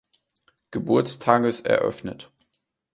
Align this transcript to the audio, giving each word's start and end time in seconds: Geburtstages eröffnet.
Geburtstages 0.71 1.59
eröffnet. 1.61 2.31